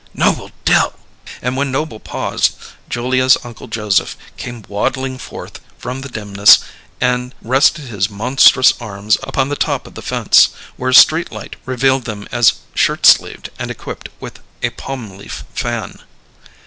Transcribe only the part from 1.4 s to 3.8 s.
And when Noble paused, Julia's Uncle